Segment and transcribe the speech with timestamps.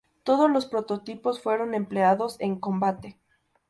[0.23, 3.19] Todos los prototipos fueron empleados en combate.